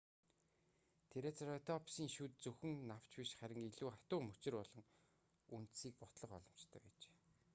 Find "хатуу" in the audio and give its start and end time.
3.95-4.19